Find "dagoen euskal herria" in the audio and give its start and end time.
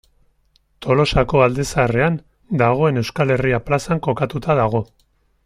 2.63-3.61